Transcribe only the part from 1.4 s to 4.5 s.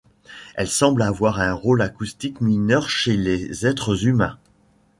rôle acoustique mineur chez les êtres humains.